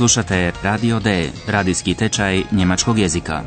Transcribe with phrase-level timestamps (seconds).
[0.00, 3.42] Slušate Radio D, radijski tečaj njemačkog jezika.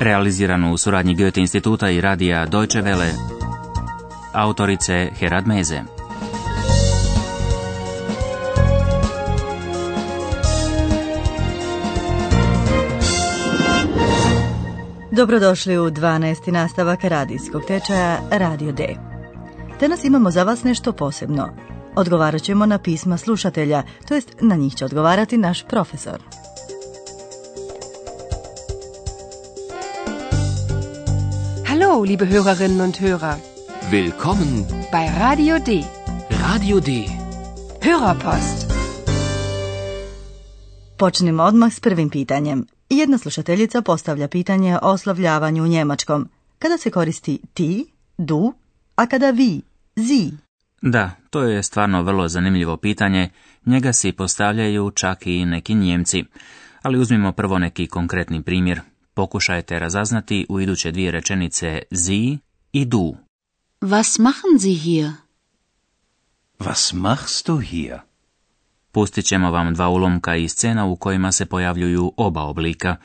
[0.00, 3.10] Realiziranu u suradnji Goethe instituta i radija Deutsche Welle.
[4.32, 5.82] Autorice Herad Meze.
[15.10, 16.52] Dobrodošli u 12.
[16.52, 19.09] nastavak radijskog tečaja Radio D.
[19.80, 21.48] Danas imamo za vas nešto posebno.
[21.96, 26.20] Odgovarat ćemo na pisma slušatelja, to jest na njih će odgovarati naš profesor.
[31.66, 33.34] Hallo, liebe Hörerinnen und Hörer.
[33.90, 35.82] Willkommen bei Radio D.
[36.30, 36.90] Radio D.
[37.82, 38.72] Hörerpost.
[40.96, 42.66] Počnimo odmah s prvim pitanjem.
[42.88, 46.28] Jedna slušateljica postavlja pitanje o oslovljavanju u njemačkom.
[46.58, 47.86] Kada se koristi ti,
[48.18, 48.52] du,
[48.96, 49.69] a kada vi,
[50.00, 50.32] zi?
[50.82, 53.30] Da, to je stvarno vrlo zanimljivo pitanje.
[53.66, 56.24] Njega si postavljaju čak i neki njemci.
[56.82, 58.80] Ali uzmimo prvo neki konkretni primjer.
[59.14, 62.38] Pokušajte razaznati u iduće dvije rečenice zi
[62.72, 63.16] i du.
[63.80, 65.10] Was machen Sie hier?
[66.58, 67.98] Was machst du hier?
[68.92, 72.96] Pustit ćemo vam dva ulomka i scena u kojima se pojavljuju oba oblika.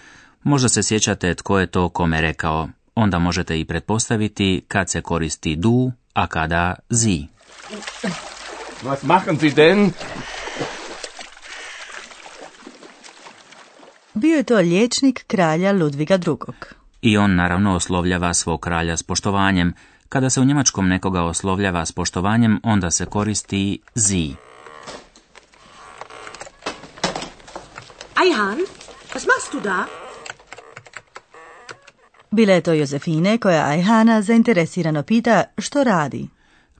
[0.43, 2.69] Možda se sjećate tko je to kome rekao.
[2.95, 7.27] Onda možete i pretpostaviti kad se koristi du, a kada zi.
[8.83, 9.91] Was machen Sie denn?
[14.13, 16.53] Bio je to liječnik kralja Ludviga II.
[17.01, 19.73] I on naravno oslovljava svog kralja s poštovanjem.
[20.09, 24.35] Kada se u njemačkom nekoga oslovljava s poštovanjem, onda se koristi zi.
[28.23, 28.57] Eihan,
[29.13, 30.04] was machst du da?
[32.35, 36.27] Bila je to Jozefine koja Ajhana zainteresirano pita što radi.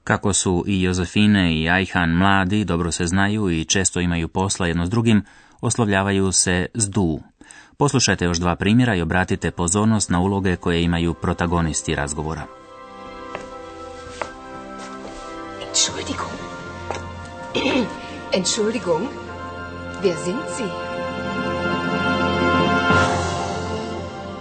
[0.04, 4.86] Kako su i Jozefine i Ajhan mladi, dobro se znaju i često imaju posla jedno
[4.86, 5.24] s drugim,
[5.60, 7.20] oslovljavaju se s du.
[7.76, 12.42] Poslušajte još dva primjera i obratite pozornost na uloge koje imaju protagonisti razgovora.
[15.68, 16.36] Entschuldigung.
[18.38, 19.02] Entschuldigung.
[20.02, 20.95] Wer sind Sie?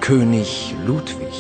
[0.07, 1.33] König Ludwig.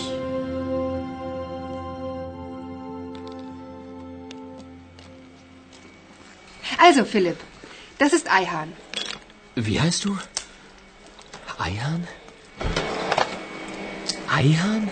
[6.79, 7.37] Also, Philipp,
[7.99, 8.69] das ist Eihan.
[9.55, 10.17] Wie heißt du?
[11.59, 12.07] Eihan?
[14.37, 14.89] Eihan?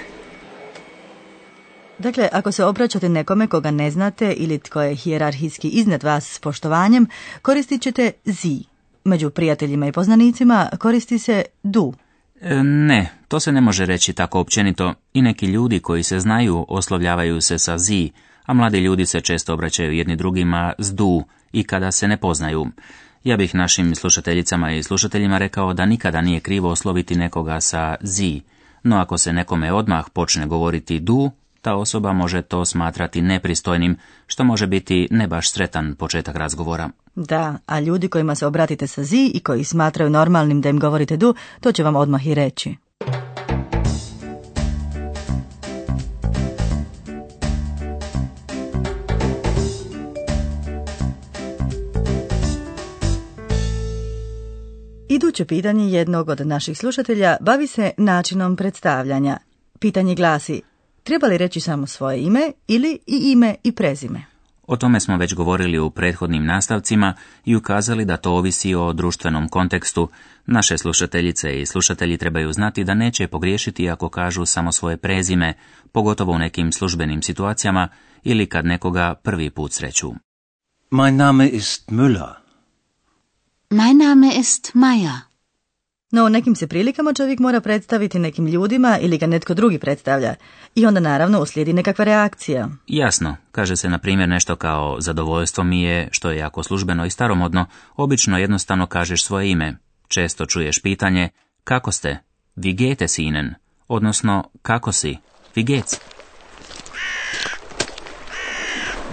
[1.97, 6.39] Dakle, ako se obraćate nekome koga ne znate ili tko je hijerarhijski iznad vas s
[6.39, 7.07] poštovanjem,
[7.41, 8.63] koristit ćete zi.
[9.03, 11.93] Među prijateljima i poznanicima koristi se du.
[12.43, 14.93] E, Ne, to se ne može reći tako općenito.
[15.13, 18.11] I neki ljudi koji se znaju oslovljavaju se sa zi,
[18.45, 22.65] a mladi ljudi se često obraćaju jedni drugima s du i kada se ne poznaju.
[23.23, 28.41] Ja bih našim slušateljicama i slušateljima rekao da nikada nije krivo osloviti nekoga sa zi,
[28.83, 31.31] no ako se nekome odmah počne govoriti du,
[31.61, 36.89] ta osoba može to smatrati nepristojnim, što može biti ne baš sretan početak razgovora.
[37.15, 41.17] Da, a ljudi kojima se obratite sa zi i koji smatraju normalnim da im govorite
[41.17, 42.75] du, to će vam odmah i reći.
[55.09, 59.37] Iduće pitanje jednog od naših slušatelja bavi se načinom predstavljanja.
[59.79, 60.61] Pitanje glasi,
[61.03, 64.32] treba li reći samo svoje ime ili i ime i prezime?
[64.67, 67.13] O tome smo već govorili u prethodnim nastavcima
[67.45, 70.09] i ukazali da to ovisi o društvenom kontekstu.
[70.45, 75.53] Naše slušateljice i slušatelji trebaju znati da neće pogriješiti ako kažu samo svoje prezime,
[75.91, 77.87] pogotovo u nekim službenim situacijama
[78.23, 80.13] ili kad nekoga prvi put sreću.
[80.91, 82.33] Mein Name ist Müller.
[83.69, 85.32] Mein Name ist Meier.
[86.13, 90.35] No u nekim se prilikama čovjek mora predstaviti nekim ljudima ili ga netko drugi predstavlja.
[90.75, 92.69] I onda naravno uslijedi nekakva reakcija.
[92.87, 97.09] Jasno, kaže se na primjer nešto kao zadovoljstvo mi je, što je jako službeno i
[97.09, 97.65] staromodno,
[97.95, 99.77] obično jednostavno kažeš svoje ime.
[100.07, 101.29] Često čuješ pitanje
[101.63, 102.17] kako ste,
[102.55, 103.53] wie geht es Ihnen,
[103.87, 105.17] odnosno kako si,
[105.55, 105.97] wie geht's.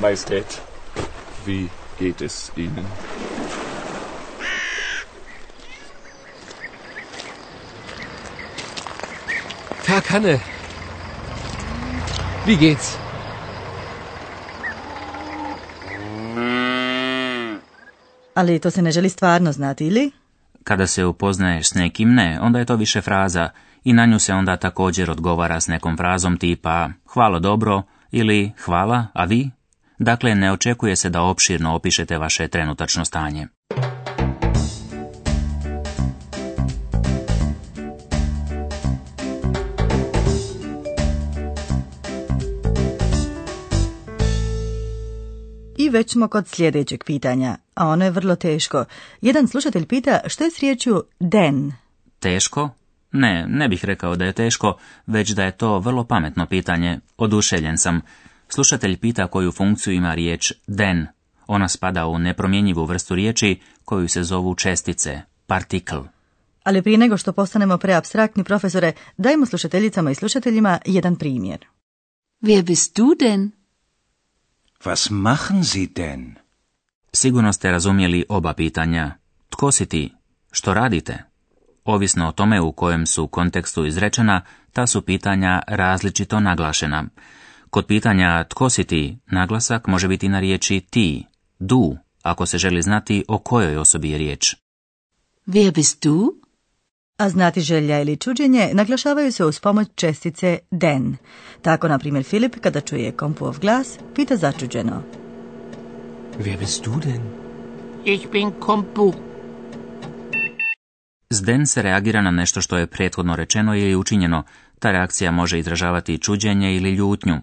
[0.00, 0.60] Majestät,
[1.46, 1.68] wie
[2.00, 2.84] geht es Ihnen?
[9.90, 10.38] Tag, Hanne.
[12.46, 12.96] Wie geht's?
[18.34, 20.10] Ali to se ne želi stvarno znati, ili?
[20.64, 23.48] Kada se upoznaješ s nekim ne, onda je to više fraza
[23.84, 29.06] i na nju se onda također odgovara s nekom frazom tipa hvala dobro ili hvala,
[29.14, 29.50] a vi?
[29.98, 33.48] Dakle, ne očekuje se da opširno opišete vaše trenutačno stanje.
[45.90, 48.84] I već smo kod sljedećeg pitanja, a ono je vrlo teško.
[49.20, 51.72] Jedan slušatelj pita što je s riječju den.
[52.18, 52.70] Teško?
[53.12, 57.00] Ne, ne bih rekao da je teško, već da je to vrlo pametno pitanje.
[57.16, 58.00] Oduševljen sam.
[58.48, 61.06] Slušatelj pita koju funkciju ima riječ den.
[61.46, 65.96] Ona spada u nepromjenjivu vrstu riječi koju se zovu čestice, partikl.
[66.64, 71.66] Ali prije nego što postanemo preabstraktni profesore, dajmo slušateljicama i slušateljima jedan primjer.
[72.42, 73.59] Wer bist du denn?
[74.84, 76.34] Was machen Sie denn?
[77.12, 79.16] Sigurno ste razumjeli oba pitanja.
[79.48, 80.12] Tko si ti?
[80.52, 81.24] Što radite?
[81.84, 84.42] Ovisno o tome u kojem su kontekstu izrečena,
[84.72, 87.04] ta su pitanja različito naglašena.
[87.70, 91.26] Kod pitanja tko si ti, naglasak može biti na riječi ti,
[91.58, 94.56] du, ako se želi znati o kojoj osobi je riječ.
[95.46, 96.39] Wer bist du?
[97.20, 101.16] A znati želja ili čuđenje naglašavaju se uz pomoć čestice den.
[101.62, 105.02] Tako, na primjer, Filip, kada čuje kompuov glas, pita začuđeno.
[106.38, 107.22] Wer bist du denn?
[108.04, 109.12] Ich bin Kompu.
[111.30, 114.42] S den se reagira na nešto što je prethodno rečeno ili učinjeno.
[114.78, 117.40] Ta reakcija može izražavati čuđenje ili ljutnju.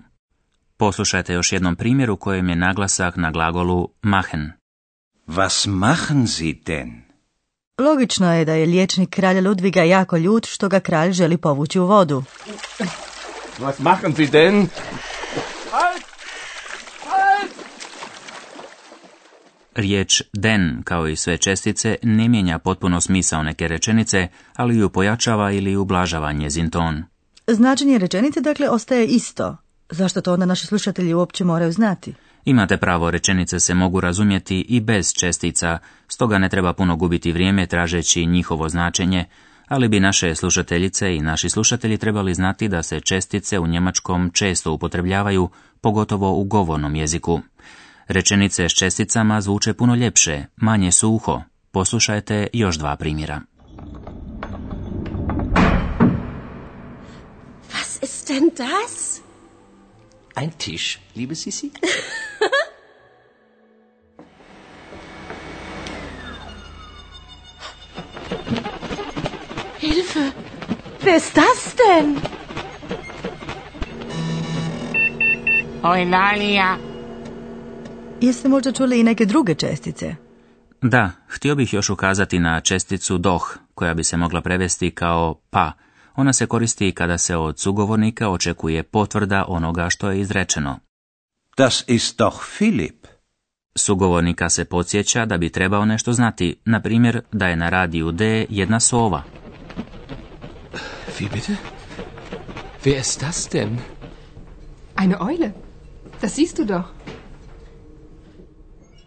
[0.78, 4.52] Poslušajte još jednom primjeru u kojem je naglasak na glagolu machen.
[5.28, 7.07] Was machen Sie denn?
[7.82, 11.86] Logično je da je liječnik kralja Ludviga jako ljut što ga kralj želi povući u
[11.86, 12.24] vodu.
[13.60, 14.68] Was machen Sie denn?
[19.76, 25.52] Riječ den, kao i sve čestice, ne mijenja potpuno smisao neke rečenice, ali ju pojačava
[25.52, 27.04] ili ublažava njezin ton.
[27.48, 29.58] Značenje rečenice dakle ostaje isto.
[29.90, 32.14] Zašto to onda naši slušatelji uopće moraju znati?
[32.46, 37.68] Imate pravo, rečenice se mogu razumjeti i bez čestica, stoga ne treba puno gubiti vrijeme
[37.68, 39.26] tražeći njihovo značenje,
[39.68, 44.72] ali bi naše slušateljice i naši slušatelji trebali znati da se čestice u njemačkom često
[44.72, 45.50] upotrebljavaju,
[45.82, 47.42] pogotovo u govornom jeziku.
[48.08, 51.42] Rečenice s česticama zvuče puno ljepše, manje suho.
[51.72, 53.42] Poslušajte još dva primjera.
[57.74, 59.22] Was ist denn das?
[60.36, 61.72] Ein Tisch, liebe Sissi?
[71.04, 72.16] Wer ist das denn?
[75.84, 76.78] Eulalia.
[78.22, 80.16] Jeste možda čuli i neke druge čestice?
[80.82, 85.72] Da, htio bih još ukazati na česticu doh, koja bi se mogla prevesti kao pa.
[86.16, 90.80] Ona se koristi kada se od sugovornika očekuje potvrda onoga što je izrečeno.
[91.58, 93.08] Das ist doch Philipp.
[93.76, 98.46] Sugovornika se podsjeća da bi trebao nešto znati, na primjer da je na radiju D
[98.50, 99.24] jedna sova.
[101.20, 101.58] Wie bitte?
[102.84, 103.80] Wer ist das denn?
[104.96, 105.54] Eine Eule.
[106.22, 106.86] Das siehst du doch.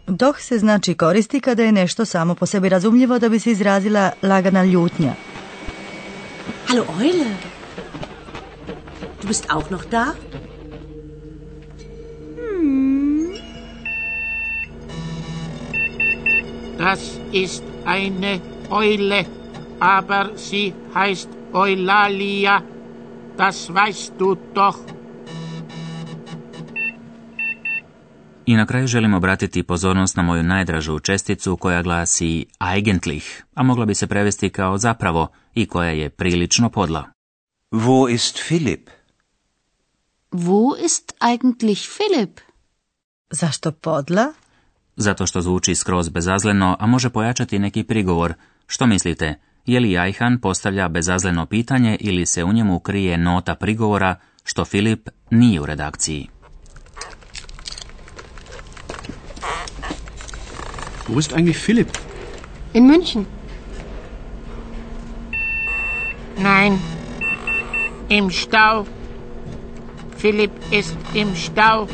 [0.07, 4.11] Doh se znači koristi kada je nešto samo po sebi razumljivo da bi se izrazila
[4.21, 5.13] lagana ljutnja.
[6.67, 7.31] Hallo Eule.
[9.21, 10.05] Du bist auch noch da?
[16.77, 16.99] Das
[17.33, 18.39] ist eine
[18.69, 19.25] Eule,
[19.79, 22.61] aber sie heißt Eulalia.
[23.37, 24.77] Das weißt du doch.
[28.45, 33.85] I na kraju želim obratiti pozornost na moju najdražu česticu koja glasi eigentlich, a mogla
[33.85, 37.03] bi se prevesti kao zapravo i koja je prilično podla.
[37.71, 38.89] Wo ist Philipp?
[40.31, 42.39] Wo ist eigentlich Philipp?
[43.29, 44.33] Zašto podla?
[44.95, 48.33] Zato što zvuči skroz bezazleno, a može pojačati neki prigovor.
[48.67, 54.15] Što mislite, je li Ajhan postavlja bezazleno pitanje ili se u njemu krije nota prigovora
[54.43, 56.27] što Filip nije u redakciji?
[61.07, 61.97] Wo ist eigentlich Philipp?
[62.73, 63.25] In München.
[66.37, 66.79] Nein.
[68.09, 68.85] Im Stau.
[70.19, 71.87] Philipp ist im Stau.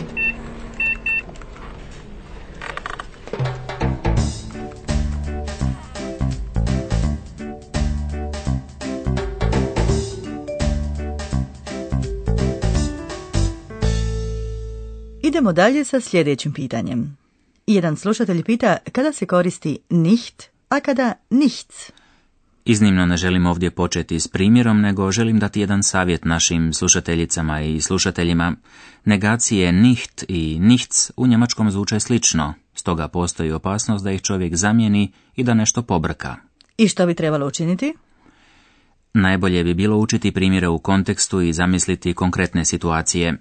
[15.38, 17.18] Idemo dalje sa sljedećim pitanjem.
[17.68, 21.92] Jedan slušatelj pita kada se koristi nicht, a kada nichts.
[22.66, 27.82] Iznimno ne želim ovdje početi s primjerom, nego želim dati jedan savjet našim slušateljicama i
[27.82, 28.56] slušateljima.
[29.06, 35.12] Negacije niht i nichts u njemačkom zvuče slično, stoga postoji opasnost da ih čovjek zamijeni
[35.36, 36.36] i da nešto pobrka.
[36.78, 37.94] I što bi trebalo učiniti?
[39.14, 43.38] Najbolje bi bilo učiti primjere u kontekstu i zamisliti konkretne situacije.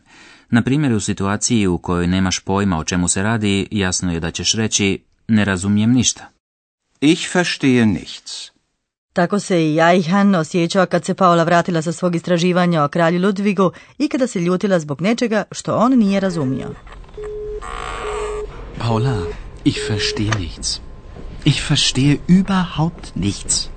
[0.51, 4.31] Na primjer, u situaciji u kojoj nemaš pojma o čemu se radi, jasno je da
[4.31, 6.29] ćeš reći ne razumijem ništa.
[7.01, 8.51] Ich verstehe nichts.
[9.13, 13.73] Tako se i Jajhan osjećao kad se Paula vratila sa svog istraživanja o kralju Ludvigu
[13.99, 16.69] i kada se ljutila zbog nečega što on nije razumio.
[18.79, 19.23] Paula,
[19.65, 20.81] ich verstehe nichts.
[21.45, 23.69] Ich verstehe überhaupt nichts.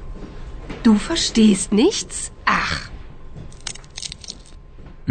[0.84, 2.32] Du verstehst nichts?
[2.46, 2.99] Ach.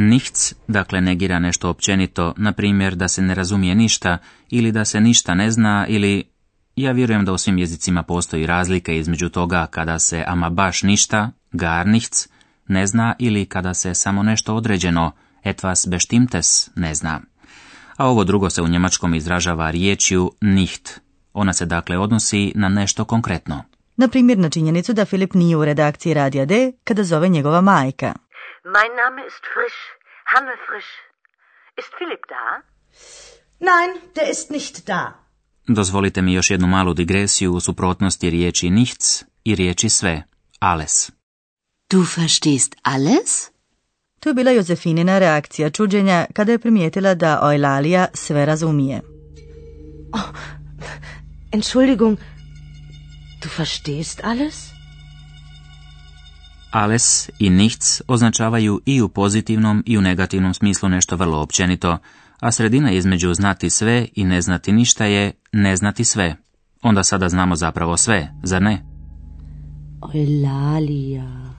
[0.01, 4.19] Nichts, dakle negira nešto općenito, na primjer da se ne razumije ništa
[4.51, 6.25] ili da se ništa ne zna ili
[6.77, 11.31] ja vjerujem da u svim jezicima postoji razlika između toga kada se ama baš ništa,
[11.53, 12.29] gar nichts,
[12.69, 15.13] ne zna ili kada se samo nešto određeno,
[15.45, 17.21] etwas bestimmtes, ne zna.
[17.97, 21.01] A ovo drugo se u njemačkom izražava riječju nicht.
[21.33, 23.65] Ona se dakle odnosi na nešto konkretno.
[23.97, 28.15] Na primjer na činjenicu da Filip nije u redakciji Radija D kada zove njegova majka.
[28.77, 29.81] Mein Name ist Frisch,
[30.33, 30.93] Hanne Frisch.
[31.81, 32.45] Ist Philipp da?
[33.71, 35.25] Nein, der ist nicht da.
[35.69, 40.23] Dozvolite mi još jednu malu digresiju u suprotnosti riječi nichts i riječi sve,
[40.59, 41.11] alles.
[41.91, 43.51] Du verstehst alles?
[44.21, 49.01] To je bila Jozefinina reakcija čuđenja kada je primijetila da Eulalia sve razumije.
[50.13, 50.29] Oh,
[51.53, 52.19] Entschuldigung,
[53.43, 54.78] du verstehst alles?
[56.79, 61.99] Alles i nichts označavaju i u pozitivnom i u negativnom smislu nešto vrlo općenito,
[62.41, 66.37] a sredina između znati sve i ne znati ništa je ne znati sve.
[66.83, 68.85] Onda sada znamo zapravo sve, zar ne?
[70.15, 71.55] Eulalia.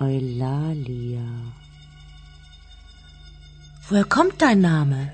[0.00, 1.52] Eulalia.
[3.90, 5.12] Woher kommt dein Name?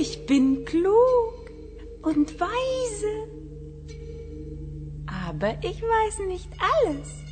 [0.00, 1.34] Ich bin klug
[2.02, 3.41] und weise.
[5.28, 7.22] Aber ich weiß nicht alles.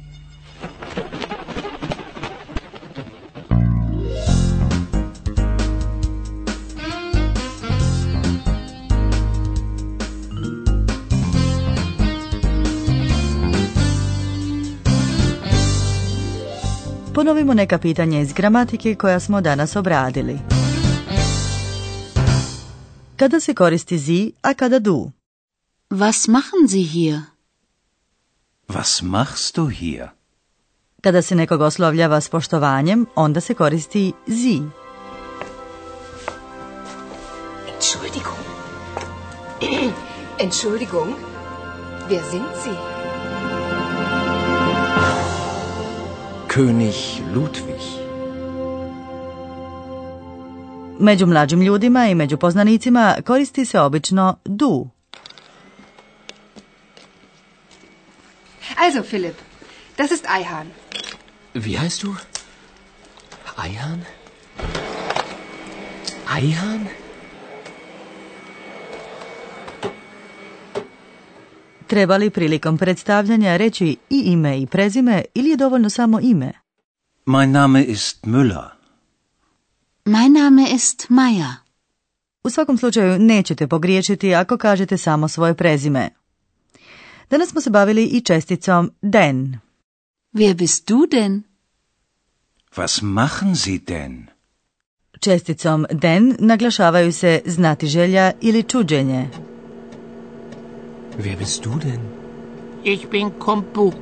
[17.15, 20.39] Ponovimo neka pitanja iz gramatike koja smo danas obradili.
[23.17, 25.11] Kada se koristi zi, a kada du?
[25.91, 27.40] Was machen Sie hier?
[28.75, 30.09] Was machst du hier?
[31.03, 34.63] Kada se nekog oslovljava s poštovanjem, onda se koristi zi.
[37.75, 38.39] Entschuldigung.
[40.45, 41.15] Entschuldigung.
[42.09, 42.77] Wer sind Sie?
[46.49, 46.95] König
[47.35, 48.01] Ludwig.
[50.99, 54.89] Među mlađim ljudima i među poznanicima koristi se obično du.
[58.85, 59.37] Also, Philipp,
[59.97, 60.67] das ist Eihahn.
[61.55, 62.17] Wie heißt du?
[63.65, 64.01] Eihahn?
[66.37, 66.87] Eihahn?
[71.87, 76.53] Treba li prilikom predstavljanja reći i ime i prezime ili je dovoljno samo ime?
[77.27, 78.69] Mein Name ist Müller.
[80.05, 81.55] Mein Name ist Maya.
[82.45, 86.20] U svakom slučaju nećete pogriješiti ako kažete samo svoje prezime.
[87.31, 89.59] Danas smo se bavili i česticom den.
[90.33, 91.43] Wer bist du denn?
[92.77, 94.27] Was machen Sie denn?
[95.21, 99.29] Česticom den naglašavaju se znati želja ili čuđenje.
[101.19, 102.01] Wer bist du denn?
[102.85, 103.93] Ich bin Kompu.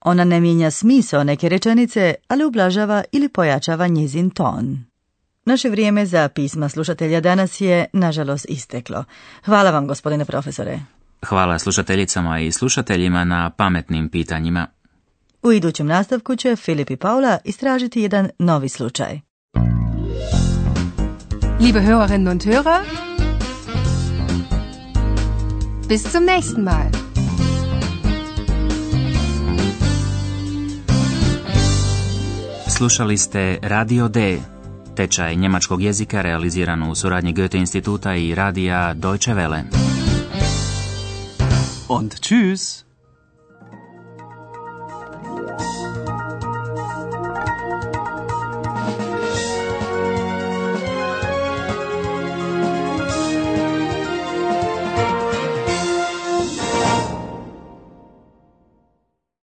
[0.00, 4.84] Ona ne mijenja smisao neke rečenice, ali ublažava ili pojačava njezin ton.
[5.44, 9.04] Naše vrijeme za pisma slušatelja danas je, nažalost, isteklo.
[9.44, 10.80] Hvala vam, gospodine profesore.
[11.26, 14.66] Hvala slušateljicama i slušateljima na pametnim pitanjima.
[15.42, 19.20] U idućem nastavku će Filip i Paula istražiti jedan novi slučaj.
[21.60, 22.80] Liebe Hörerinnen und Hörer,
[25.88, 26.90] bis zum nächsten Mal.
[32.68, 34.38] Slušali ste Radio D,
[34.94, 39.62] tečaj njemačkog jezika realiziran u suradnji Goethe instituta i radija Deutsche Welle.
[41.88, 42.84] Und tschüss.